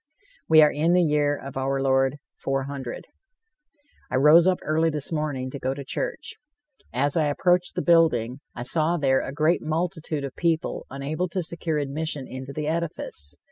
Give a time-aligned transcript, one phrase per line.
[0.49, 3.05] We are in the year of our Lord, 400:
[4.09, 6.37] I rose up early this morning to go to church.
[6.91, 11.43] As I approached the building, I saw there a great multitude of people unable to
[11.43, 13.35] secure admission into the edifice.